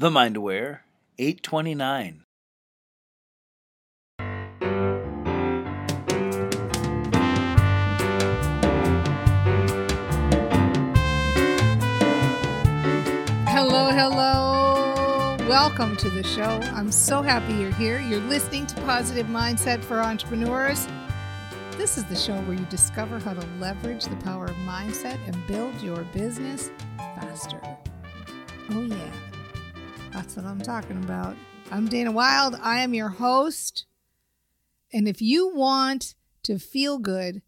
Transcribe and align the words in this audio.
The 0.00 0.12
Mind 0.12 0.36
Aware, 0.36 0.84
829. 1.18 2.22
Hello, 13.48 13.90
hello. 13.90 15.36
Welcome 15.48 15.96
to 15.96 16.08
the 16.10 16.22
show. 16.22 16.44
I'm 16.44 16.92
so 16.92 17.20
happy 17.20 17.54
you're 17.54 17.72
here. 17.72 17.98
You're 17.98 18.20
listening 18.20 18.68
to 18.68 18.80
Positive 18.82 19.26
Mindset 19.26 19.82
for 19.82 19.98
Entrepreneurs. 19.98 20.86
This 21.72 21.98
is 21.98 22.04
the 22.04 22.14
show 22.14 22.36
where 22.42 22.56
you 22.56 22.64
discover 22.66 23.18
how 23.18 23.34
to 23.34 23.44
leverage 23.58 24.04
the 24.04 24.14
power 24.18 24.44
of 24.44 24.54
mindset 24.58 25.18
and 25.26 25.36
build 25.48 25.74
your 25.80 26.04
business 26.14 26.70
faster. 26.96 27.60
Oh, 28.70 28.82
yeah. 28.82 29.27
That's 30.18 30.34
what 30.34 30.46
I'm 30.46 30.60
talking 30.60 30.96
about. 31.04 31.36
I'm 31.70 31.86
Dana 31.86 32.10
Wilde. 32.10 32.58
I 32.60 32.80
am 32.80 32.92
your 32.92 33.08
host. 33.08 33.86
And 34.92 35.06
if 35.06 35.22
you 35.22 35.54
want 35.54 36.16
to 36.42 36.58
feel 36.58 36.98
good, 36.98 37.40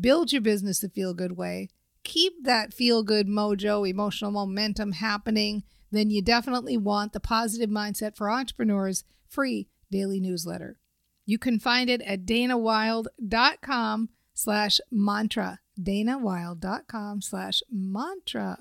build 0.00 0.30
your 0.30 0.40
business 0.40 0.78
the 0.78 0.88
feel 0.88 1.14
good 1.14 1.36
way, 1.36 1.70
keep 2.04 2.44
that 2.44 2.72
feel 2.72 3.02
good 3.02 3.26
mojo, 3.26 3.90
emotional 3.90 4.30
momentum 4.30 4.92
happening, 4.92 5.64
then 5.90 6.10
you 6.10 6.22
definitely 6.22 6.76
want 6.76 7.12
the 7.12 7.18
Positive 7.18 7.68
Mindset 7.68 8.16
for 8.16 8.30
Entrepreneurs 8.30 9.02
free 9.28 9.66
daily 9.90 10.20
newsletter. 10.20 10.78
You 11.26 11.38
can 11.38 11.58
find 11.58 11.90
it 11.90 12.02
at 12.02 12.24
danawilde.com 12.24 14.10
slash 14.32 14.80
mantra. 14.92 15.58
danawilde.com 15.76 17.20
slash 17.20 17.62
mantra. 17.68 18.58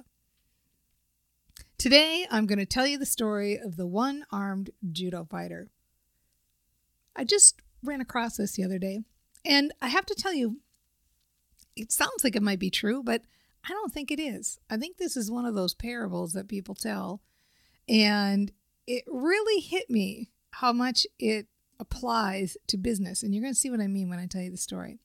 Today, 1.82 2.28
I'm 2.30 2.46
going 2.46 2.60
to 2.60 2.66
tell 2.68 2.86
you 2.86 3.00
the 3.00 3.08
story 3.08 3.58
of 3.58 3.76
the 3.76 3.88
one 3.88 4.24
armed 4.32 4.70
judo 4.92 5.26
fighter. 5.26 5.72
I 7.16 7.24
just 7.24 7.60
ran 7.82 8.02
across 8.02 8.38
this 8.38 8.52
the 8.52 8.64
other 8.64 8.78
day, 8.78 9.00
and 9.44 9.74
I 9.82 9.88
have 9.88 10.06
to 10.06 10.14
tell 10.14 10.32
you, 10.32 10.60
it 11.76 11.92
sounds 11.92 12.24
like 12.24 12.36
it 12.36 12.44
might 12.44 12.60
be 12.60 12.70
true, 12.70 13.02
but 13.02 13.24
I 13.68 13.70
don't 13.70 13.92
think 13.92 14.12
it 14.12 14.20
is. 14.20 14.60
I 14.70 14.78
think 14.78 14.98
this 14.98 15.18
is 15.18 15.32
one 15.32 15.48
of 15.48 15.56
those 15.56 15.74
parables 15.74 16.34
that 16.34 16.48
people 16.48 16.76
tell, 16.76 17.24
and 17.90 18.52
it 18.86 19.04
really 19.08 19.60
hit 19.60 19.90
me 19.90 20.30
how 20.52 20.72
much 20.72 21.08
it 21.18 21.48
applies 21.80 22.58
to 22.68 22.78
business. 22.78 23.24
And 23.24 23.34
you're 23.34 23.42
going 23.42 23.56
to 23.56 23.60
see 23.60 23.72
what 23.72 23.82
I 23.82 23.88
mean 23.88 24.08
when 24.08 24.20
I 24.20 24.28
tell 24.28 24.44
you 24.44 24.52
the 24.52 24.58
story. 24.58 25.00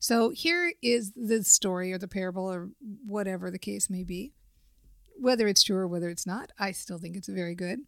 So, 0.00 0.30
here 0.30 0.72
is 0.82 1.12
the 1.12 1.44
story 1.44 1.92
or 1.92 1.98
the 1.98 2.08
parable 2.08 2.50
or 2.50 2.70
whatever 3.06 3.48
the 3.48 3.60
case 3.60 3.88
may 3.88 4.02
be 4.02 4.32
whether 5.20 5.46
it's 5.46 5.62
true 5.62 5.76
or 5.76 5.86
whether 5.86 6.08
it's 6.08 6.26
not, 6.26 6.50
I 6.58 6.72
still 6.72 6.98
think 6.98 7.16
it's 7.16 7.28
very 7.28 7.54
good. 7.54 7.80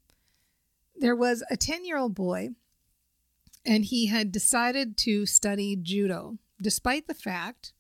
There 0.95 1.17
was 1.17 1.43
a 1.51 1.57
10 1.57 1.85
year 1.85 1.99
old 1.99 2.15
boy, 2.15 2.51
and 3.65 3.85
he 3.85 4.07
had 4.07 4.33
decided 4.33 4.97
to 4.99 5.27
study 5.27 5.77
judo, 5.77 6.39
despite 6.61 7.07
the 7.07 7.15
fact 7.15 7.73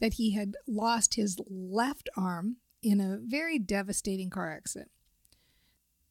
that 0.00 0.14
he 0.14 0.32
had 0.32 0.56
lost 0.66 1.14
his 1.14 1.38
left 1.48 2.08
arm 2.16 2.56
in 2.82 3.00
a 3.00 3.18
very 3.22 3.58
devastating 3.58 4.30
car 4.30 4.52
accident. 4.52 4.90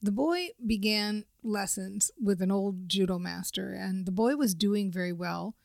The 0.01 0.11
boy 0.11 0.49
began 0.65 1.25
lessons 1.43 2.09
with 2.19 2.41
an 2.41 2.51
old 2.51 2.89
judo 2.89 3.19
master, 3.19 3.73
and 3.73 4.05
the 4.05 4.11
boy 4.11 4.35
was 4.35 4.55
doing 4.55 4.91
very 4.91 5.13
well. 5.13 5.55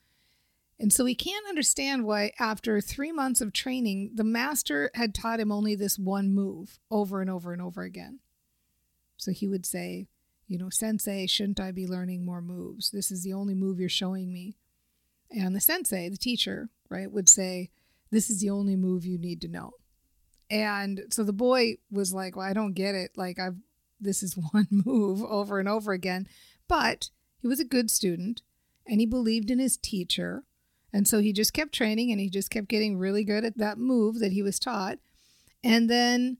And 0.79 0.93
so 0.93 1.05
he 1.05 1.15
can't 1.15 1.47
understand 1.47 2.05
why, 2.05 2.33
after 2.39 2.79
three 2.79 3.11
months 3.11 3.41
of 3.41 3.51
training, 3.51 4.11
the 4.13 4.23
master 4.23 4.91
had 4.93 5.15
taught 5.15 5.39
him 5.39 5.51
only 5.51 5.73
this 5.73 5.97
one 5.97 6.33
move 6.33 6.79
over 6.91 7.19
and 7.19 7.29
over 7.29 7.51
and 7.51 7.61
over 7.61 7.81
again. 7.81 8.19
So 9.17 9.31
he 9.31 9.47
would 9.47 9.65
say, 9.65 10.07
You 10.47 10.59
know, 10.59 10.69
sensei, 10.69 11.25
shouldn't 11.25 11.59
I 11.59 11.71
be 11.71 11.87
learning 11.87 12.23
more 12.23 12.41
moves? 12.41 12.91
This 12.91 13.11
is 13.11 13.23
the 13.23 13.33
only 13.33 13.55
move 13.55 13.79
you're 13.79 13.89
showing 13.89 14.31
me. 14.31 14.55
And 15.31 15.55
the 15.55 15.59
sensei, 15.59 16.09
the 16.09 16.17
teacher, 16.17 16.69
right, 16.89 17.11
would 17.11 17.27
say, 17.27 17.71
This 18.11 18.29
is 18.29 18.39
the 18.39 18.51
only 18.51 18.75
move 18.75 19.03
you 19.03 19.17
need 19.17 19.41
to 19.41 19.47
know. 19.47 19.73
And 20.49 21.05
so 21.09 21.23
the 21.23 21.33
boy 21.33 21.77
was 21.89 22.13
like, 22.13 22.35
Well, 22.35 22.45
I 22.45 22.53
don't 22.53 22.73
get 22.73 22.93
it. 22.93 23.11
Like, 23.15 23.39
I've, 23.39 23.57
this 23.99 24.21
is 24.21 24.37
one 24.51 24.67
move 24.69 25.23
over 25.23 25.59
and 25.59 25.67
over 25.67 25.91
again. 25.91 26.27
But 26.67 27.09
he 27.39 27.47
was 27.47 27.59
a 27.59 27.65
good 27.65 27.89
student 27.89 28.43
and 28.85 28.99
he 28.99 29.07
believed 29.07 29.49
in 29.49 29.57
his 29.57 29.75
teacher 29.75 30.43
and 30.93 31.07
so 31.07 31.19
he 31.19 31.33
just 31.33 31.53
kept 31.53 31.73
training 31.73 32.11
and 32.11 32.19
he 32.19 32.29
just 32.29 32.49
kept 32.49 32.67
getting 32.67 32.97
really 32.97 33.23
good 33.23 33.43
at 33.43 33.57
that 33.57 33.77
move 33.77 34.19
that 34.19 34.31
he 34.31 34.41
was 34.41 34.59
taught. 34.59 34.99
And 35.63 35.89
then 35.89 36.37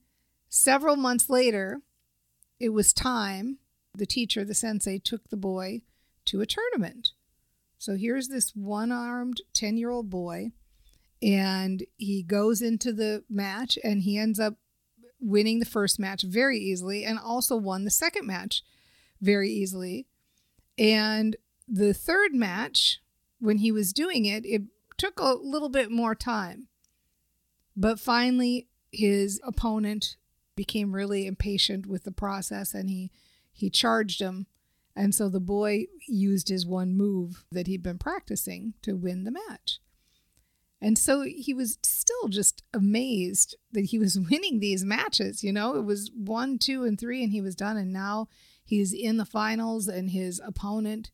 several 0.50 0.96
months 0.96 1.30
later, 1.30 1.81
it 2.59 2.69
was 2.69 2.94
time. 2.94 3.57
The 3.94 4.06
teacher, 4.06 4.46
the 4.46 4.53
sensei, 4.53 5.00
took 5.00 5.30
the 5.30 5.38
boy 5.38 5.81
to 6.25 6.41
a 6.41 6.46
tournament. 6.46 7.12
So 7.78 7.96
here's 7.96 8.28
this 8.28 8.52
one 8.56 8.91
armed 8.91 9.41
10 9.53 9.78
year 9.78 9.90
old 9.90 10.09
boy, 10.09 10.52
and 11.22 11.84
he 11.97 12.24
goes 12.24 12.62
into 12.62 12.94
the 12.94 13.24
match 13.30 13.78
and 13.84 14.02
he 14.02 14.18
ends 14.18 14.40
up 14.40 14.56
winning 15.19 15.59
the 15.59 15.66
first 15.66 16.00
match 16.00 16.22
very 16.24 16.59
easily 16.59 17.03
and 17.03 17.18
also 17.19 17.56
won 17.56 17.84
the 17.84 17.91
second 17.91 18.28
match 18.28 18.63
very 19.22 19.50
easily. 19.50 20.06
And 20.78 21.36
the 21.68 21.94
third 21.94 22.34
match, 22.34 23.02
when 23.40 23.59
he 23.59 23.72
was 23.72 23.94
doing 23.94 24.25
it, 24.25 24.46
it 24.46 24.64
took 24.98 25.20
a 25.20 25.34
little 25.34 25.70
bit 25.70 25.92
more 25.92 26.16
time. 26.16 26.68
But 27.75 28.00
finally, 28.00 28.68
his 28.92 29.40
opponent 29.44 30.18
became 30.56 30.94
really 30.94 31.28
impatient 31.28 31.86
with 31.86 32.03
the 32.03 32.12
process 32.12 32.74
and 32.74 32.90
he, 32.90 33.12
he 33.52 33.70
charged 33.70 34.20
him. 34.20 34.48
And 34.96 35.14
so 35.14 35.30
the 35.30 35.40
boy 35.40 35.86
used 36.08 36.50
his 36.50 36.66
one 36.66 36.96
move 36.96 37.46
that 37.52 37.68
he'd 37.68 37.84
been 37.84 38.00
practicing 38.00 38.74
to 38.81 38.94
win 38.94 39.24
the 39.24 39.31
match. 39.31 39.80
And 40.81 40.98
so 40.98 41.22
he 41.22 41.54
was 41.54 41.78
still 41.84 42.28
just 42.28 42.64
amazed 42.74 43.56
that 43.72 43.86
he 43.86 44.00
was 44.00 44.19
winning 44.31 44.59
these 44.59 44.84
matches. 44.84 45.44
You 45.44 45.54
know, 45.54 45.75
it 45.75 45.84
was 45.84 46.12
one, 46.16 46.58
two, 46.58 46.84
and 46.84 47.00
three, 47.00 47.24
and 47.24 47.31
he 47.31 47.42
was 47.42 47.56
done. 47.56 47.78
And 47.78 47.92
now 47.92 48.28
he's 48.64 48.94
in 48.94 49.18
the 49.18 49.25
finals, 49.25 49.88
and 49.88 50.12
his 50.12 50.42
opponent 50.44 51.12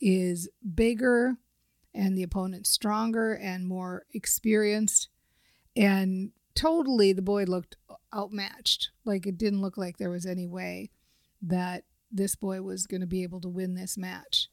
is 0.00 0.48
bigger 0.74 1.38
and 1.94 2.16
the 2.16 2.22
opponent 2.22 2.66
stronger 2.66 3.34
and 3.34 3.66
more 3.66 4.04
experienced. 4.12 5.08
And 5.76 6.32
totally, 6.54 7.12
the 7.12 7.22
boy 7.22 7.44
looked 7.44 7.76
outmatched. 8.14 8.90
Like 9.04 9.26
it 9.26 9.38
didn't 9.38 9.62
look 9.62 9.76
like 9.76 9.96
there 9.96 10.10
was 10.10 10.26
any 10.26 10.46
way 10.46 10.90
that 11.42 11.84
this 12.10 12.36
boy 12.36 12.62
was 12.62 12.86
going 12.86 13.00
to 13.00 13.06
be 13.06 13.22
able 13.22 13.40
to 13.40 13.48
win 13.48 13.74
this 13.74 13.98
match. 13.98 14.48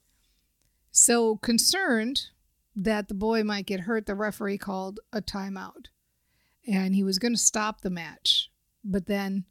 So, 0.92 1.38
concerned 1.38 2.28
that 2.76 3.08
the 3.08 3.14
boy 3.14 3.44
might 3.44 3.66
get 3.66 3.82
hurt, 3.82 4.06
the 4.06 4.16
referee 4.16 4.58
called 4.58 5.00
a 5.14 5.22
timeout 5.22 5.88
and 6.68 6.96
he 6.96 7.04
was 7.04 7.20
going 7.20 7.34
to 7.34 7.40
stop 7.40 7.82
the 7.82 7.90
match. 7.90 8.50
But 8.84 9.08
then 9.08 9.46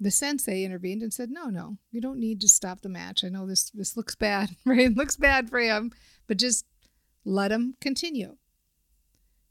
the 0.00 0.10
sensei 0.10 0.64
intervened 0.64 1.02
and 1.02 1.12
said, 1.12 1.30
"No, 1.30 1.46
no, 1.46 1.78
you 1.90 2.00
don't 2.00 2.18
need 2.18 2.40
to 2.40 2.48
stop 2.48 2.80
the 2.80 2.88
match. 2.88 3.24
I 3.24 3.28
know 3.28 3.46
this 3.46 3.70
this 3.70 3.96
looks 3.96 4.14
bad, 4.14 4.56
right? 4.64 4.90
It 4.90 4.96
looks 4.96 5.16
bad 5.16 5.48
for 5.48 5.60
him, 5.60 5.92
but 6.26 6.38
just 6.38 6.66
let 7.24 7.52
him 7.52 7.76
continue. 7.80 8.36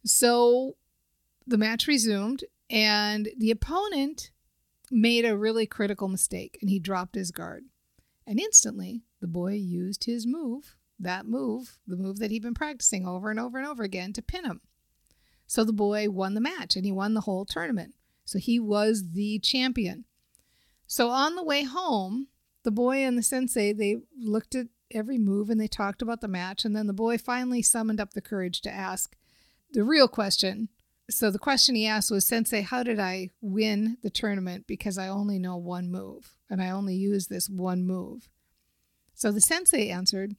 So 0.05 0.75
the 1.45 1.57
match 1.57 1.87
resumed, 1.87 2.43
and 2.69 3.29
the 3.37 3.51
opponent 3.51 4.31
made 4.89 5.25
a 5.25 5.37
really 5.37 5.65
critical 5.65 6.07
mistake 6.07 6.57
and 6.61 6.69
he 6.69 6.79
dropped 6.79 7.15
his 7.15 7.31
guard. 7.31 7.63
And 8.27 8.39
instantly, 8.39 9.03
the 9.19 9.27
boy 9.27 9.53
used 9.53 10.05
his 10.05 10.27
move, 10.27 10.75
that 10.99 11.25
move, 11.25 11.79
the 11.87 11.95
move 11.95 12.19
that 12.19 12.31
he'd 12.31 12.43
been 12.43 12.53
practicing 12.53 13.07
over 13.07 13.29
and 13.29 13.39
over 13.39 13.57
and 13.57 13.67
over 13.67 13.83
again, 13.83 14.13
to 14.13 14.21
pin 14.21 14.45
him. 14.45 14.61
So 15.47 15.63
the 15.63 15.73
boy 15.73 16.09
won 16.09 16.33
the 16.33 16.41
match 16.41 16.75
and 16.75 16.85
he 16.85 16.91
won 16.91 17.13
the 17.13 17.21
whole 17.21 17.45
tournament. 17.45 17.93
So 18.25 18.39
he 18.39 18.59
was 18.59 19.11
the 19.13 19.39
champion. 19.39 20.05
So 20.87 21.09
on 21.09 21.35
the 21.35 21.43
way 21.43 21.63
home, 21.63 22.27
the 22.63 22.71
boy 22.71 22.97
and 22.97 23.17
the 23.17 23.23
sensei, 23.23 23.73
they 23.73 23.97
looked 24.17 24.55
at 24.55 24.67
every 24.93 25.17
move 25.17 25.49
and 25.49 25.59
they 25.59 25.67
talked 25.67 26.01
about 26.01 26.21
the 26.21 26.27
match. 26.27 26.65
And 26.65 26.75
then 26.75 26.87
the 26.87 26.93
boy 26.93 27.17
finally 27.17 27.61
summoned 27.61 27.99
up 27.99 28.13
the 28.13 28.21
courage 28.21 28.61
to 28.61 28.71
ask 28.71 29.15
the 29.71 29.83
real 29.83 30.07
question 30.07 30.69
So 31.09 31.31
the 31.31 31.39
question 31.39 31.75
he 31.75 31.87
asked 31.87 32.11
was, 32.11 32.25
Sensei, 32.25 32.61
how 32.61 32.83
did 32.83 32.99
I 32.99 33.29
win 33.41 33.97
the 34.01 34.09
tournament? 34.09 34.65
Because 34.67 34.97
I 34.97 35.07
only 35.07 35.39
know 35.39 35.57
one 35.57 35.91
move 35.91 36.37
and 36.49 36.61
I 36.61 36.69
only 36.69 36.95
use 36.95 37.27
this 37.27 37.49
one 37.49 37.85
move. 37.85 38.29
So 39.13 39.31
the 39.31 39.41
sensei 39.41 39.89
answered, 39.89 40.35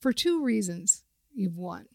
For 0.00 0.12
two 0.12 0.42
reasons 0.42 1.04
you've 1.34 1.56
won. 1.56 1.86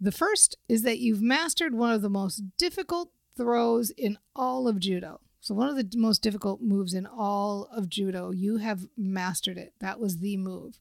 The 0.00 0.12
first 0.12 0.56
is 0.68 0.82
that 0.82 0.98
you've 0.98 1.22
mastered 1.22 1.74
one 1.74 1.92
of 1.92 2.02
the 2.02 2.10
most 2.10 2.42
difficult 2.58 3.10
throws 3.36 3.90
in 3.90 4.18
all 4.36 4.68
of 4.68 4.78
judo. 4.78 5.20
So, 5.44 5.54
one 5.54 5.68
of 5.68 5.76
the 5.76 5.98
most 5.98 6.22
difficult 6.22 6.62
moves 6.62 6.94
in 6.94 7.04
all 7.04 7.68
of 7.70 7.90
judo, 7.90 8.30
you 8.30 8.56
have 8.56 8.86
mastered 8.96 9.58
it. 9.58 9.74
That 9.78 10.00
was 10.00 10.20
the 10.20 10.38
move. 10.38 10.80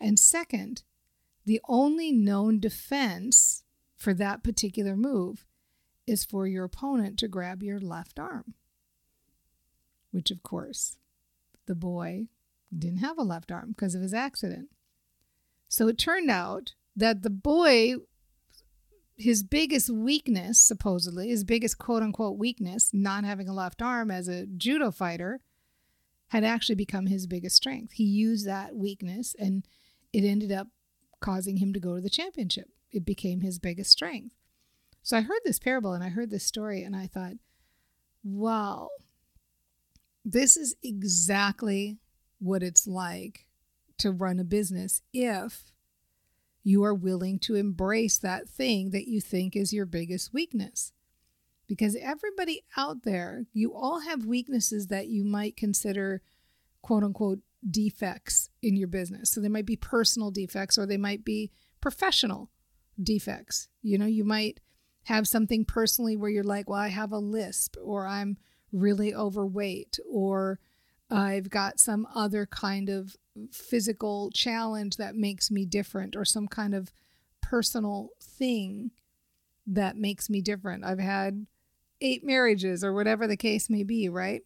And 0.00 0.18
second, 0.18 0.84
the 1.44 1.60
only 1.68 2.10
known 2.10 2.60
defense 2.60 3.64
for 3.94 4.14
that 4.14 4.42
particular 4.42 4.96
move 4.96 5.44
is 6.06 6.24
for 6.24 6.46
your 6.46 6.64
opponent 6.64 7.18
to 7.18 7.28
grab 7.28 7.62
your 7.62 7.78
left 7.78 8.18
arm, 8.18 8.54
which, 10.12 10.30
of 10.30 10.42
course, 10.42 10.96
the 11.66 11.74
boy 11.74 12.28
didn't 12.74 13.00
have 13.00 13.18
a 13.18 13.22
left 13.22 13.52
arm 13.52 13.74
because 13.76 13.94
of 13.94 14.00
his 14.00 14.14
accident. 14.14 14.70
So 15.68 15.88
it 15.88 15.98
turned 15.98 16.30
out 16.30 16.72
that 16.96 17.20
the 17.20 17.28
boy 17.28 17.96
his 19.18 19.42
biggest 19.42 19.90
weakness, 19.90 20.60
supposedly, 20.60 21.28
his 21.28 21.44
biggest 21.44 21.76
quote 21.76 22.02
unquote 22.02 22.38
weakness, 22.38 22.90
not 22.92 23.24
having 23.24 23.48
a 23.48 23.54
left 23.54 23.82
arm 23.82 24.10
as 24.10 24.28
a 24.28 24.46
judo 24.46 24.90
fighter, 24.90 25.40
had 26.28 26.44
actually 26.44 26.76
become 26.76 27.06
his 27.06 27.26
biggest 27.26 27.56
strength. 27.56 27.94
He 27.94 28.04
used 28.04 28.46
that 28.46 28.76
weakness 28.76 29.34
and 29.38 29.66
it 30.12 30.24
ended 30.24 30.52
up 30.52 30.68
causing 31.20 31.56
him 31.56 31.72
to 31.72 31.80
go 31.80 31.96
to 31.96 32.00
the 32.00 32.10
championship. 32.10 32.68
It 32.92 33.04
became 33.04 33.40
his 33.40 33.58
biggest 33.58 33.90
strength. 33.90 34.34
So 35.02 35.16
I 35.16 35.22
heard 35.22 35.40
this 35.44 35.58
parable 35.58 35.94
and 35.94 36.04
I 36.04 36.10
heard 36.10 36.30
this 36.30 36.44
story 36.44 36.82
and 36.82 36.94
I 36.94 37.06
thought, 37.06 37.34
wow, 38.22 38.90
this 40.24 40.56
is 40.56 40.76
exactly 40.82 41.98
what 42.38 42.62
it's 42.62 42.86
like 42.86 43.46
to 43.98 44.12
run 44.12 44.38
a 44.38 44.44
business 44.44 45.02
if 45.12 45.72
you 46.68 46.84
are 46.84 46.92
willing 46.92 47.38
to 47.38 47.54
embrace 47.54 48.18
that 48.18 48.46
thing 48.46 48.90
that 48.90 49.08
you 49.08 49.22
think 49.22 49.56
is 49.56 49.72
your 49.72 49.86
biggest 49.86 50.34
weakness. 50.34 50.92
Because 51.66 51.96
everybody 51.96 52.62
out 52.76 53.04
there, 53.04 53.46
you 53.54 53.74
all 53.74 54.00
have 54.00 54.26
weaknesses 54.26 54.88
that 54.88 55.08
you 55.08 55.24
might 55.24 55.56
consider 55.56 56.20
quote 56.82 57.02
unquote 57.02 57.38
defects 57.70 58.50
in 58.62 58.76
your 58.76 58.86
business. 58.86 59.30
So 59.30 59.40
they 59.40 59.48
might 59.48 59.64
be 59.64 59.76
personal 59.76 60.30
defects 60.30 60.76
or 60.76 60.84
they 60.84 60.98
might 60.98 61.24
be 61.24 61.50
professional 61.80 62.50
defects. 63.02 63.68
You 63.80 63.96
know, 63.96 64.06
you 64.06 64.24
might 64.24 64.60
have 65.04 65.26
something 65.26 65.64
personally 65.64 66.16
where 66.16 66.28
you're 66.28 66.44
like, 66.44 66.68
well, 66.68 66.80
I 66.80 66.88
have 66.88 67.12
a 67.12 67.18
lisp 67.18 67.76
or 67.82 68.06
I'm 68.06 68.36
really 68.72 69.14
overweight 69.14 69.98
or 70.06 70.60
I've 71.10 71.48
got 71.48 71.80
some 71.80 72.06
other 72.14 72.44
kind 72.44 72.90
of 72.90 73.16
physical 73.52 74.30
challenge 74.32 74.96
that 74.96 75.14
makes 75.14 75.50
me 75.50 75.64
different 75.64 76.16
or 76.16 76.24
some 76.24 76.48
kind 76.48 76.74
of 76.74 76.92
personal 77.42 78.10
thing 78.20 78.90
that 79.66 79.96
makes 79.96 80.28
me 80.28 80.40
different. 80.40 80.84
I've 80.84 80.98
had 80.98 81.46
eight 82.00 82.24
marriages 82.24 82.82
or 82.82 82.92
whatever 82.92 83.26
the 83.26 83.36
case 83.36 83.68
may 83.68 83.82
be, 83.82 84.08
right? 84.08 84.42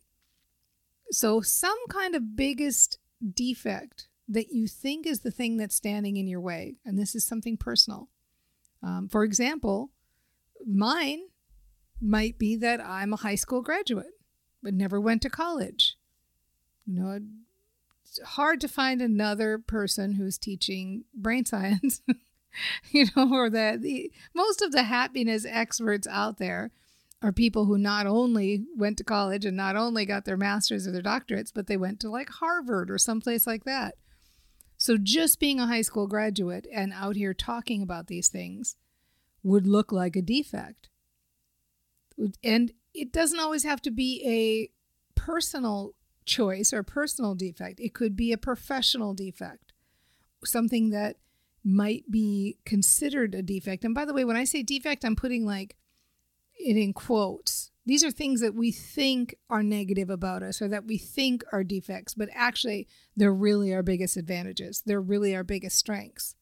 So, 1.10 1.40
some 1.40 1.76
kind 1.88 2.14
of 2.14 2.36
biggest 2.36 2.98
defect 3.34 4.08
that 4.28 4.50
you 4.50 4.66
think 4.66 5.06
is 5.06 5.20
the 5.20 5.30
thing 5.30 5.56
that's 5.56 5.74
standing 5.74 6.16
in 6.16 6.26
your 6.26 6.40
way, 6.40 6.76
and 6.84 6.98
this 6.98 7.14
is 7.14 7.24
something 7.24 7.56
personal. 7.56 8.08
Um, 8.82 9.08
for 9.08 9.22
example, 9.22 9.90
mine 10.66 11.20
might 12.00 12.38
be 12.38 12.56
that 12.56 12.80
I'm 12.80 13.12
a 13.12 13.16
high 13.16 13.34
school 13.34 13.62
graduate, 13.62 14.14
but 14.62 14.74
never 14.74 15.00
went 15.00 15.22
to 15.22 15.30
college. 15.30 15.96
You 16.86 16.94
know, 16.94 17.20
hard 18.24 18.60
to 18.60 18.68
find 18.68 19.00
another 19.00 19.58
person 19.58 20.14
who's 20.14 20.38
teaching 20.38 21.04
brain 21.14 21.44
science, 21.46 22.02
you 22.90 23.06
know, 23.16 23.32
or 23.32 23.50
that 23.50 23.82
the 23.82 24.12
most 24.34 24.62
of 24.62 24.72
the 24.72 24.84
happiness 24.84 25.46
experts 25.48 26.06
out 26.06 26.38
there 26.38 26.70
are 27.22 27.32
people 27.32 27.66
who 27.66 27.78
not 27.78 28.06
only 28.06 28.64
went 28.76 28.98
to 28.98 29.04
college 29.04 29.44
and 29.44 29.56
not 29.56 29.76
only 29.76 30.04
got 30.04 30.24
their 30.24 30.36
masters 30.36 30.86
or 30.86 30.92
their 30.92 31.02
doctorates, 31.02 31.52
but 31.54 31.68
they 31.68 31.76
went 31.76 32.00
to 32.00 32.10
like 32.10 32.28
Harvard 32.28 32.90
or 32.90 32.98
someplace 32.98 33.46
like 33.46 33.64
that. 33.64 33.94
So 34.76 34.98
just 35.00 35.38
being 35.38 35.60
a 35.60 35.66
high 35.68 35.82
school 35.82 36.08
graduate 36.08 36.66
and 36.72 36.92
out 36.92 37.14
here 37.14 37.32
talking 37.32 37.82
about 37.82 38.08
these 38.08 38.28
things 38.28 38.74
would 39.44 39.66
look 39.66 39.92
like 39.92 40.16
a 40.16 40.22
defect. 40.22 40.88
And 42.42 42.72
it 42.92 43.12
doesn't 43.12 43.38
always 43.38 43.62
have 43.62 43.80
to 43.82 43.92
be 43.92 44.22
a 44.26 45.20
personal 45.20 45.94
choice 46.24 46.72
or 46.72 46.82
personal 46.82 47.34
defect. 47.34 47.80
It 47.80 47.94
could 47.94 48.16
be 48.16 48.32
a 48.32 48.38
professional 48.38 49.14
defect, 49.14 49.72
something 50.44 50.90
that 50.90 51.16
might 51.64 52.10
be 52.10 52.58
considered 52.64 53.34
a 53.34 53.42
defect. 53.42 53.84
And 53.84 53.94
by 53.94 54.04
the 54.04 54.14
way, 54.14 54.24
when 54.24 54.36
I 54.36 54.44
say 54.44 54.62
defect, 54.62 55.04
I'm 55.04 55.16
putting 55.16 55.46
like 55.46 55.76
it 56.58 56.76
in 56.76 56.92
quotes. 56.92 57.70
These 57.84 58.04
are 58.04 58.10
things 58.10 58.40
that 58.40 58.54
we 58.54 58.70
think 58.70 59.34
are 59.50 59.62
negative 59.62 60.08
about 60.08 60.42
us 60.42 60.62
or 60.62 60.68
that 60.68 60.84
we 60.84 60.98
think 60.98 61.42
are 61.52 61.64
defects, 61.64 62.14
but 62.14 62.28
actually 62.32 62.86
they're 63.16 63.34
really 63.34 63.74
our 63.74 63.82
biggest 63.82 64.16
advantages. 64.16 64.82
They're 64.86 65.00
really 65.00 65.34
our 65.34 65.42
biggest 65.42 65.78
strengths. 65.78 66.36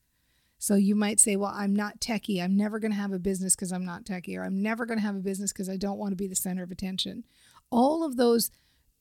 So 0.59 0.75
you 0.75 0.95
might 0.95 1.21
say, 1.21 1.37
well, 1.37 1.55
I'm 1.55 1.75
not 1.75 2.01
techie. 2.01 2.43
I'm 2.43 2.55
never 2.55 2.79
going 2.79 2.91
to 2.91 2.99
have 2.99 3.13
a 3.13 3.19
business 3.19 3.57
because 3.57 3.73
I'm 3.73 3.87
not 3.87 4.05
techie, 4.05 4.37
or 4.37 4.45
I'm 4.45 4.61
never 4.61 4.85
going 4.85 4.99
to 4.99 5.05
have 5.05 5.17
a 5.17 5.21
business 5.21 5.55
because 5.55 5.71
I 5.71 5.79
don't 5.79 5.97
want 5.97 6.13
to 6.13 6.17
be 6.17 6.27
the 6.27 6.37
center 6.37 6.63
of 6.63 6.71
attention. 6.71 7.25
All 7.71 8.05
of 8.05 8.19
those 8.19 8.51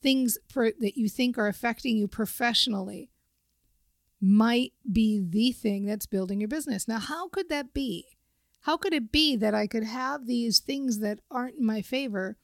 things 0.01 0.37
for, 0.47 0.71
that 0.79 0.97
you 0.97 1.09
think 1.09 1.37
are 1.37 1.47
affecting 1.47 1.97
you 1.97 2.07
professionally 2.07 3.09
might 4.21 4.73
be 4.91 5.21
the 5.25 5.51
thing 5.51 5.85
that's 5.85 6.05
building 6.05 6.41
your 6.41 6.49
business. 6.49 6.87
Now, 6.87 6.99
how 6.99 7.29
could 7.29 7.49
that 7.49 7.73
be? 7.73 8.05
How 8.61 8.75
could 8.75 8.93
it 8.93 9.11
be 9.11 9.35
that 9.37 9.55
I 9.55 9.67
could 9.67 9.85
have 9.85 10.25
these 10.25 10.59
things 10.59 10.99
that 10.99 11.19
aren't 11.31 11.57
in 11.57 11.65
my 11.65 11.81
favor 11.81 12.37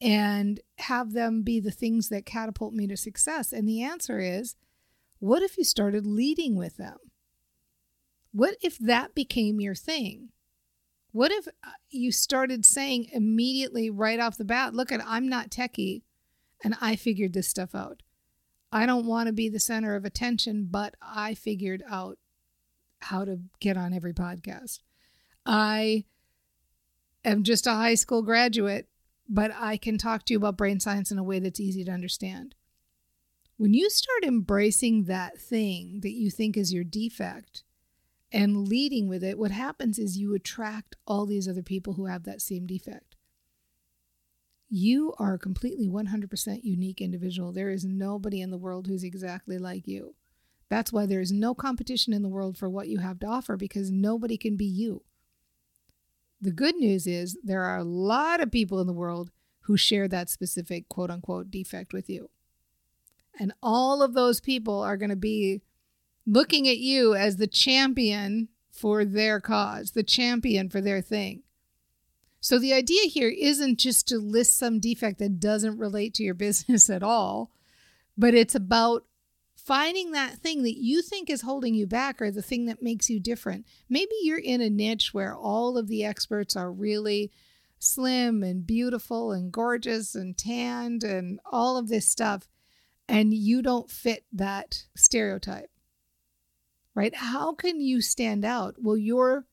and 0.00 0.60
have 0.78 1.12
them 1.12 1.42
be 1.42 1.60
the 1.60 1.70
things 1.70 2.08
that 2.08 2.26
catapult 2.26 2.74
me 2.74 2.86
to 2.86 2.96
success? 2.96 3.52
And 3.52 3.68
the 3.68 3.82
answer 3.82 4.20
is 4.20 4.54
what 5.18 5.42
if 5.42 5.58
you 5.58 5.64
started 5.64 6.06
leading 6.06 6.54
with 6.54 6.76
them? 6.76 6.98
What 8.32 8.56
if 8.62 8.78
that 8.78 9.14
became 9.14 9.60
your 9.60 9.74
thing? 9.74 10.30
What 11.12 11.30
if 11.30 11.46
uh, 11.46 11.70
you 11.90 12.10
started 12.10 12.64
saying 12.64 13.08
immediately 13.12 13.90
right 13.90 14.18
off 14.18 14.38
the 14.38 14.44
bat, 14.44 14.74
look 14.74 14.90
at 14.90 15.04
I'm 15.06 15.28
not 15.28 15.50
techie, 15.50 16.02
and 16.62 16.76
I 16.80 16.96
figured 16.96 17.32
this 17.32 17.48
stuff 17.48 17.74
out. 17.74 18.02
I 18.70 18.86
don't 18.86 19.06
want 19.06 19.26
to 19.26 19.32
be 19.32 19.48
the 19.48 19.60
center 19.60 19.94
of 19.94 20.04
attention, 20.04 20.68
but 20.70 20.94
I 21.02 21.34
figured 21.34 21.82
out 21.90 22.18
how 23.00 23.24
to 23.24 23.40
get 23.60 23.76
on 23.76 23.92
every 23.92 24.14
podcast. 24.14 24.80
I 25.44 26.04
am 27.24 27.42
just 27.42 27.66
a 27.66 27.72
high 27.72 27.96
school 27.96 28.22
graduate, 28.22 28.88
but 29.28 29.50
I 29.54 29.76
can 29.76 29.98
talk 29.98 30.24
to 30.24 30.32
you 30.32 30.38
about 30.38 30.56
brain 30.56 30.80
science 30.80 31.10
in 31.10 31.18
a 31.18 31.24
way 31.24 31.38
that's 31.38 31.60
easy 31.60 31.84
to 31.84 31.92
understand. 31.92 32.54
When 33.58 33.74
you 33.74 33.90
start 33.90 34.24
embracing 34.24 35.04
that 35.04 35.38
thing 35.38 36.00
that 36.02 36.12
you 36.12 36.30
think 36.30 36.56
is 36.56 36.72
your 36.72 36.84
defect 36.84 37.64
and 38.32 38.66
leading 38.66 39.08
with 39.08 39.22
it, 39.22 39.38
what 39.38 39.50
happens 39.50 39.98
is 39.98 40.16
you 40.16 40.34
attract 40.34 40.96
all 41.06 41.26
these 41.26 41.46
other 41.46 41.62
people 41.62 41.94
who 41.94 42.06
have 42.06 42.24
that 42.24 42.40
same 42.40 42.66
defect 42.66 43.11
you 44.74 45.12
are 45.18 45.34
a 45.34 45.38
completely 45.38 45.86
100% 45.86 46.60
unique 46.64 47.02
individual. 47.02 47.52
There 47.52 47.68
is 47.68 47.84
nobody 47.84 48.40
in 48.40 48.50
the 48.50 48.56
world 48.56 48.86
who's 48.86 49.04
exactly 49.04 49.58
like 49.58 49.86
you. 49.86 50.14
That's 50.70 50.90
why 50.90 51.04
there 51.04 51.20
is 51.20 51.30
no 51.30 51.54
competition 51.54 52.14
in 52.14 52.22
the 52.22 52.30
world 52.30 52.56
for 52.56 52.70
what 52.70 52.88
you 52.88 53.00
have 53.00 53.18
to 53.18 53.26
offer 53.26 53.58
because 53.58 53.90
nobody 53.90 54.38
can 54.38 54.56
be 54.56 54.64
you. 54.64 55.02
The 56.40 56.52
good 56.52 56.76
news 56.76 57.06
is 57.06 57.36
there 57.44 57.64
are 57.64 57.76
a 57.76 57.84
lot 57.84 58.40
of 58.40 58.50
people 58.50 58.80
in 58.80 58.86
the 58.86 58.94
world 58.94 59.30
who 59.64 59.76
share 59.76 60.08
that 60.08 60.30
specific 60.30 60.88
quote 60.88 61.10
unquote 61.10 61.50
defect 61.50 61.92
with 61.92 62.08
you. 62.08 62.30
And 63.38 63.52
all 63.62 64.02
of 64.02 64.14
those 64.14 64.40
people 64.40 64.80
are 64.80 64.96
going 64.96 65.10
to 65.10 65.16
be 65.16 65.60
looking 66.26 66.66
at 66.66 66.78
you 66.78 67.14
as 67.14 67.36
the 67.36 67.46
champion 67.46 68.48
for 68.70 69.04
their 69.04 69.38
cause, 69.38 69.90
the 69.90 70.02
champion 70.02 70.70
for 70.70 70.80
their 70.80 71.02
thing. 71.02 71.42
So 72.42 72.58
the 72.58 72.72
idea 72.72 73.04
here 73.04 73.28
isn't 73.30 73.78
just 73.78 74.08
to 74.08 74.18
list 74.18 74.58
some 74.58 74.80
defect 74.80 75.20
that 75.20 75.38
doesn't 75.38 75.78
relate 75.78 76.12
to 76.14 76.24
your 76.24 76.34
business 76.48 76.90
at 76.90 77.02
all, 77.02 77.52
but 78.18 78.34
it's 78.34 78.56
about 78.56 79.04
finding 79.54 80.10
that 80.10 80.38
thing 80.38 80.64
that 80.64 80.76
you 80.76 81.02
think 81.02 81.30
is 81.30 81.42
holding 81.42 81.72
you 81.72 81.86
back 81.86 82.20
or 82.20 82.32
the 82.32 82.42
thing 82.42 82.66
that 82.66 82.82
makes 82.82 83.08
you 83.08 83.20
different. 83.20 83.64
Maybe 83.88 84.10
you're 84.22 84.38
in 84.38 84.60
a 84.60 84.68
niche 84.68 85.14
where 85.14 85.36
all 85.36 85.78
of 85.78 85.86
the 85.86 86.04
experts 86.04 86.56
are 86.56 86.70
really 86.72 87.30
slim 87.78 88.42
and 88.42 88.66
beautiful 88.66 89.30
and 89.30 89.52
gorgeous 89.52 90.16
and 90.16 90.36
tanned 90.36 91.04
and 91.04 91.38
all 91.44 91.76
of 91.76 91.88
this 91.88 92.08
stuff, 92.08 92.48
and 93.08 93.32
you 93.32 93.62
don't 93.62 93.88
fit 93.88 94.24
that 94.32 94.86
stereotype. 94.96 95.70
Right? 96.94 97.14
How 97.14 97.54
can 97.54 97.80
you 97.80 98.00
stand 98.00 98.44
out? 98.44 98.74
Well, 98.78 98.96
your 98.96 99.46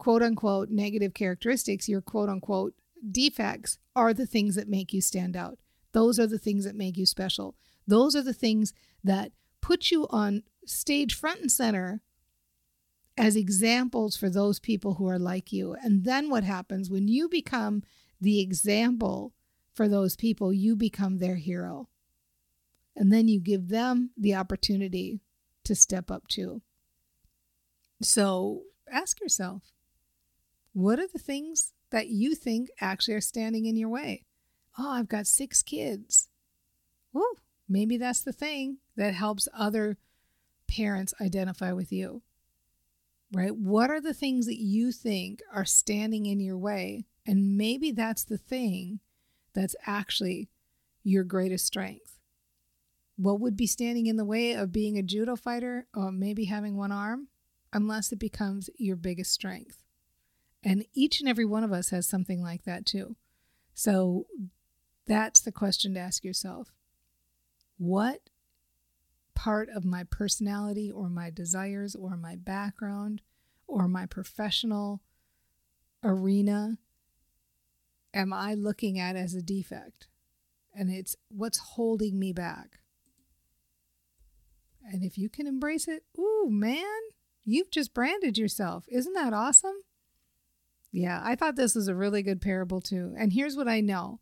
quote 0.00 0.22
unquote 0.22 0.70
negative 0.70 1.12
characteristics, 1.12 1.86
your 1.86 2.00
quote 2.00 2.30
unquote 2.30 2.72
defects, 3.12 3.78
are 3.94 4.14
the 4.14 4.26
things 4.26 4.54
that 4.54 4.66
make 4.66 4.94
you 4.94 5.00
stand 5.02 5.36
out. 5.36 5.58
Those 5.92 6.18
are 6.18 6.26
the 6.26 6.38
things 6.38 6.64
that 6.64 6.74
make 6.74 6.96
you 6.96 7.04
special. 7.04 7.54
Those 7.86 8.16
are 8.16 8.22
the 8.22 8.32
things 8.32 8.72
that 9.04 9.32
put 9.60 9.90
you 9.90 10.06
on 10.08 10.42
stage 10.64 11.14
front 11.14 11.40
and 11.42 11.52
center 11.52 12.00
as 13.18 13.36
examples 13.36 14.16
for 14.16 14.30
those 14.30 14.58
people 14.58 14.94
who 14.94 15.06
are 15.06 15.18
like 15.18 15.52
you. 15.52 15.76
And 15.82 16.04
then 16.04 16.30
what 16.30 16.44
happens 16.44 16.90
when 16.90 17.06
you 17.06 17.28
become 17.28 17.82
the 18.22 18.40
example 18.40 19.34
for 19.74 19.86
those 19.86 20.16
people, 20.16 20.50
you 20.50 20.76
become 20.76 21.18
their 21.18 21.36
hero. 21.36 21.88
And 22.96 23.12
then 23.12 23.28
you 23.28 23.38
give 23.38 23.68
them 23.68 24.12
the 24.16 24.34
opportunity 24.34 25.20
to 25.64 25.74
step 25.74 26.10
up 26.10 26.26
too. 26.26 26.62
So 28.00 28.62
ask 28.90 29.20
yourself 29.20 29.62
what 30.72 30.98
are 30.98 31.08
the 31.08 31.18
things 31.18 31.72
that 31.90 32.08
you 32.08 32.34
think 32.34 32.68
actually 32.80 33.14
are 33.14 33.20
standing 33.20 33.66
in 33.66 33.76
your 33.76 33.88
way? 33.88 34.24
Oh, 34.78 34.90
I've 34.90 35.08
got 35.08 35.26
six 35.26 35.62
kids. 35.62 36.28
Woo, 37.12 37.24
maybe 37.68 37.96
that's 37.96 38.20
the 38.20 38.32
thing 38.32 38.78
that 38.96 39.14
helps 39.14 39.48
other 39.52 39.98
parents 40.68 41.12
identify 41.20 41.72
with 41.72 41.92
you. 41.92 42.22
Right? 43.32 43.54
What 43.54 43.90
are 43.90 44.00
the 44.00 44.14
things 44.14 44.46
that 44.46 44.58
you 44.58 44.92
think 44.92 45.40
are 45.52 45.64
standing 45.64 46.26
in 46.26 46.40
your 46.40 46.58
way? 46.58 47.06
And 47.26 47.56
maybe 47.56 47.92
that's 47.92 48.24
the 48.24 48.38
thing 48.38 49.00
that's 49.54 49.76
actually 49.86 50.48
your 51.02 51.24
greatest 51.24 51.66
strength. 51.66 52.18
What 53.16 53.40
would 53.40 53.56
be 53.56 53.66
standing 53.66 54.06
in 54.06 54.16
the 54.16 54.24
way 54.24 54.52
of 54.52 54.72
being 54.72 54.98
a 54.98 55.02
judo 55.02 55.36
fighter 55.36 55.86
or 55.94 56.10
maybe 56.10 56.46
having 56.46 56.76
one 56.76 56.92
arm? 56.92 57.28
Unless 57.72 58.10
it 58.10 58.18
becomes 58.18 58.70
your 58.78 58.96
biggest 58.96 59.32
strength. 59.32 59.84
And 60.62 60.84
each 60.92 61.20
and 61.20 61.28
every 61.28 61.44
one 61.44 61.64
of 61.64 61.72
us 61.72 61.90
has 61.90 62.06
something 62.06 62.42
like 62.42 62.64
that 62.64 62.84
too. 62.84 63.16
So 63.74 64.26
that's 65.06 65.40
the 65.40 65.52
question 65.52 65.94
to 65.94 66.00
ask 66.00 66.22
yourself. 66.24 66.72
What 67.78 68.28
part 69.34 69.70
of 69.74 69.86
my 69.86 70.04
personality 70.04 70.90
or 70.90 71.08
my 71.08 71.30
desires 71.30 71.94
or 71.94 72.16
my 72.16 72.36
background 72.36 73.22
or 73.66 73.88
my 73.88 74.04
professional 74.04 75.00
arena 76.04 76.76
am 78.12 78.32
I 78.32 78.54
looking 78.54 78.98
at 78.98 79.16
as 79.16 79.34
a 79.34 79.42
defect? 79.42 80.08
And 80.74 80.90
it's 80.90 81.16
what's 81.28 81.58
holding 81.58 82.18
me 82.18 82.32
back. 82.32 82.80
And 84.84 85.02
if 85.02 85.16
you 85.16 85.28
can 85.28 85.46
embrace 85.46 85.88
it, 85.88 86.04
ooh, 86.18 86.48
man, 86.50 87.00
you've 87.44 87.70
just 87.70 87.94
branded 87.94 88.38
yourself. 88.38 88.84
Isn't 88.88 89.14
that 89.14 89.32
awesome? 89.32 89.76
Yeah, 90.92 91.20
I 91.22 91.36
thought 91.36 91.56
this 91.56 91.74
was 91.74 91.88
a 91.88 91.94
really 91.94 92.22
good 92.22 92.40
parable 92.40 92.80
too. 92.80 93.14
And 93.16 93.32
here's 93.32 93.56
what 93.56 93.68
I 93.68 93.80
know 93.80 94.20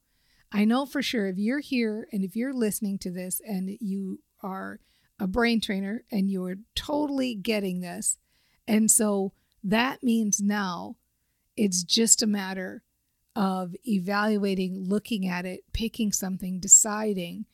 I 0.50 0.64
know 0.64 0.86
for 0.86 1.02
sure 1.02 1.26
if 1.26 1.38
you're 1.38 1.60
here 1.60 2.08
and 2.12 2.24
if 2.24 2.34
you're 2.36 2.54
listening 2.54 2.98
to 3.00 3.10
this 3.10 3.40
and 3.46 3.76
you 3.80 4.20
are 4.42 4.80
a 5.18 5.26
brain 5.26 5.60
trainer 5.60 6.04
and 6.10 6.30
you're 6.30 6.58
totally 6.74 7.34
getting 7.34 7.80
this, 7.80 8.18
and 8.66 8.90
so 8.90 9.32
that 9.64 10.02
means 10.02 10.40
now 10.40 10.96
it's 11.56 11.82
just 11.82 12.22
a 12.22 12.26
matter 12.26 12.82
of 13.34 13.74
evaluating, 13.86 14.84
looking 14.88 15.26
at 15.26 15.44
it, 15.44 15.60
picking 15.72 16.12
something, 16.12 16.60
deciding, 16.60 17.46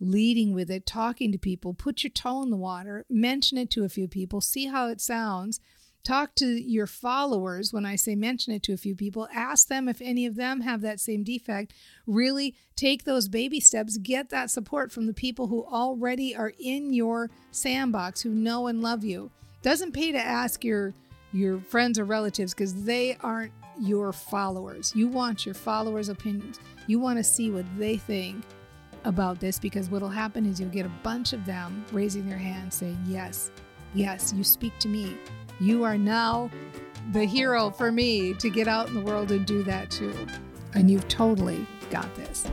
leading 0.00 0.52
with 0.52 0.70
it, 0.70 0.84
talking 0.86 1.32
to 1.32 1.38
people, 1.38 1.74
put 1.74 2.02
your 2.02 2.10
toe 2.10 2.42
in 2.42 2.50
the 2.50 2.56
water, 2.56 3.04
mention 3.08 3.56
it 3.58 3.70
to 3.70 3.84
a 3.84 3.88
few 3.88 4.08
people, 4.08 4.40
see 4.40 4.66
how 4.66 4.88
it 4.88 5.00
sounds. 5.00 5.60
Talk 6.04 6.34
to 6.36 6.46
your 6.46 6.88
followers 6.88 7.72
when 7.72 7.86
I 7.86 7.94
say 7.94 8.16
mention 8.16 8.52
it 8.52 8.64
to 8.64 8.72
a 8.72 8.76
few 8.76 8.96
people. 8.96 9.28
Ask 9.32 9.68
them 9.68 9.88
if 9.88 10.00
any 10.00 10.26
of 10.26 10.34
them 10.34 10.62
have 10.62 10.80
that 10.80 10.98
same 10.98 11.22
defect. 11.22 11.72
Really 12.08 12.56
take 12.74 13.04
those 13.04 13.28
baby 13.28 13.60
steps. 13.60 13.98
Get 13.98 14.28
that 14.30 14.50
support 14.50 14.90
from 14.90 15.06
the 15.06 15.14
people 15.14 15.46
who 15.46 15.64
already 15.64 16.34
are 16.34 16.52
in 16.58 16.92
your 16.92 17.30
sandbox, 17.52 18.22
who 18.22 18.30
know 18.30 18.66
and 18.66 18.82
love 18.82 19.04
you. 19.04 19.30
Doesn't 19.62 19.92
pay 19.92 20.10
to 20.10 20.18
ask 20.18 20.64
your 20.64 20.92
your 21.32 21.60
friends 21.60 21.98
or 21.98 22.04
relatives 22.04 22.52
because 22.52 22.84
they 22.84 23.16
aren't 23.20 23.52
your 23.80 24.12
followers. 24.12 24.92
You 24.96 25.06
want 25.06 25.46
your 25.46 25.54
followers' 25.54 26.08
opinions. 26.08 26.58
You 26.88 26.98
want 26.98 27.18
to 27.18 27.24
see 27.24 27.50
what 27.50 27.64
they 27.78 27.96
think 27.96 28.44
about 29.04 29.40
this 29.40 29.58
because 29.58 29.88
what'll 29.88 30.08
happen 30.08 30.46
is 30.46 30.60
you'll 30.60 30.68
get 30.70 30.84
a 30.84 30.92
bunch 31.02 31.32
of 31.32 31.46
them 31.46 31.84
raising 31.92 32.28
their 32.28 32.38
hands 32.38 32.74
saying, 32.74 32.98
Yes, 33.06 33.52
yes, 33.94 34.32
you 34.36 34.42
speak 34.44 34.76
to 34.80 34.88
me. 34.88 35.16
You 35.62 35.84
are 35.84 35.96
now 35.96 36.50
the 37.12 37.24
hero 37.24 37.70
for 37.70 37.92
me 37.92 38.34
to 38.34 38.50
get 38.50 38.66
out 38.66 38.88
in 38.88 38.94
the 38.94 39.00
world 39.00 39.30
and 39.30 39.46
do 39.46 39.62
that 39.62 39.92
too. 39.92 40.12
And 40.74 40.90
you've 40.90 41.06
totally 41.06 41.64
got 41.88 42.12
this. 42.16 42.48